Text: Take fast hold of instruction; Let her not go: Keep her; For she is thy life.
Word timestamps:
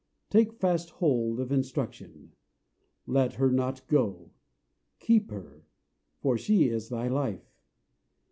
Take 0.31 0.53
fast 0.53 0.89
hold 0.89 1.39
of 1.39 1.51
instruction; 1.51 2.31
Let 3.05 3.33
her 3.33 3.51
not 3.51 3.87
go: 3.87 4.31
Keep 4.97 5.29
her; 5.29 5.67
For 6.17 6.39
she 6.39 6.69
is 6.69 6.89
thy 6.89 7.07
life. 7.07 7.53